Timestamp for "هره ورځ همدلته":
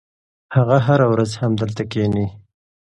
0.87-1.83